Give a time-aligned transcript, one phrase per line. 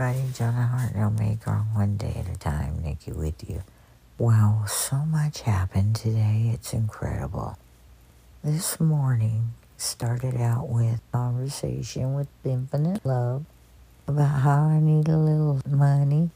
[0.00, 0.32] everybody.
[0.32, 2.80] John Hartnell make wrong one day at a time.
[2.84, 3.62] Nikki with you.
[4.16, 6.50] Wow, so much happened today.
[6.54, 7.58] It's incredible.
[8.44, 13.44] This morning started out with conversation with Infinite Love
[14.06, 16.30] about how I need a little money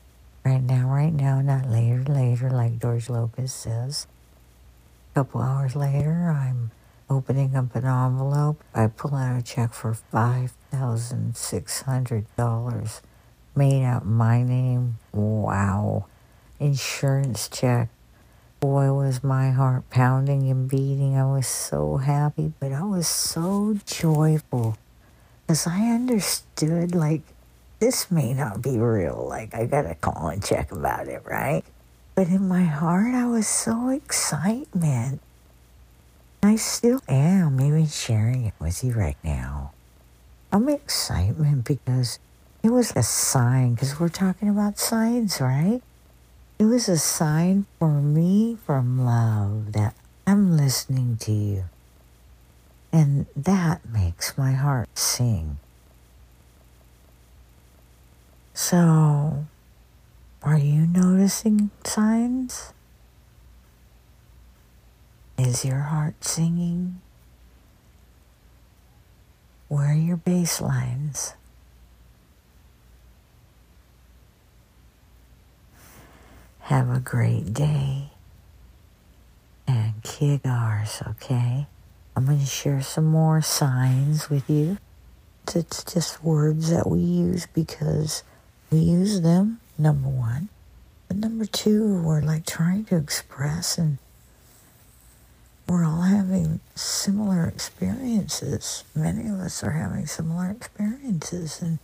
[0.44, 4.08] right now, right now, not later, later, like George Lopez says.
[5.12, 6.72] A couple hours later, I'm
[7.08, 8.60] opening up an envelope.
[8.74, 13.00] I pull out a check for $5,600
[13.54, 14.98] made out my name.
[15.12, 16.06] Wow.
[16.58, 17.88] Insurance check.
[18.60, 21.16] Boy, was my heart pounding and beating.
[21.16, 24.76] I was so happy, but I was so joyful
[25.46, 27.22] because I understood, like,
[27.80, 29.26] this may not be real.
[29.28, 31.64] Like, I got to call and check about it, right?
[32.14, 35.20] But in my heart, I was so excitement.
[36.44, 39.72] I still am, even sharing it with you right now.
[40.52, 42.18] I'm excitement because
[42.62, 45.82] it was a sign, because we're talking about signs, right?
[46.58, 49.96] It was a sign for me from love that
[50.26, 51.64] I'm listening to you.
[52.92, 55.58] And that makes my heart sing.
[58.54, 59.46] So,
[60.42, 62.72] are you noticing signs?
[65.38, 67.00] Is your heart singing?
[69.68, 71.34] Where are your bass lines?
[76.72, 78.12] Have a great day
[79.68, 81.66] and kick ours, okay?
[82.16, 84.78] I'm going to share some more signs with you.
[85.54, 88.22] It's just words that we use because
[88.70, 90.48] we use them, number one.
[91.08, 93.98] But number two, we're like trying to express, and
[95.68, 98.84] we're all having similar experiences.
[98.94, 101.80] Many of us are having similar experiences, and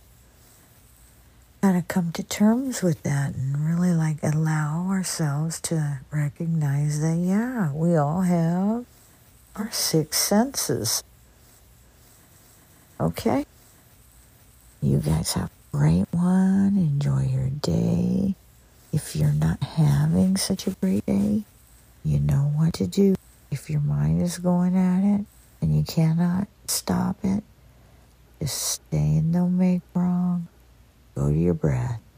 [1.71, 7.71] gotta come to terms with that and really like allow ourselves to recognize that, yeah,
[7.73, 8.83] we all have
[9.55, 11.03] our six senses.
[12.99, 13.45] Okay?
[14.81, 16.75] You guys have a great one.
[16.75, 18.33] Enjoy your day.
[18.91, 21.43] If you're not having such a great day,
[22.03, 23.13] you know what to do.
[23.51, 25.25] If your mind is going at it
[25.61, 27.43] and you cannot stop it,
[28.39, 29.39] just stay wrong.
[29.39, 29.78] Go to
[31.35, 32.08] your breath.